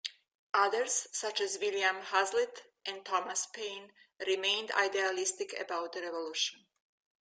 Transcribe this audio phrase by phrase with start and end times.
[0.55, 3.91] Others, such as William Hazlitt and Thomas Paine,
[4.25, 6.65] remained idealistic about the Revolution.